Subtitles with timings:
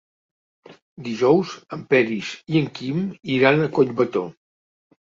[1.09, 3.05] Dijous en Peris i en Quim
[3.39, 4.27] iran a Collbató.